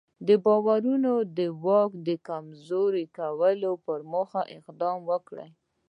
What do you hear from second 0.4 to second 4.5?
بارونیانو د واک د کمزوري کولو موخه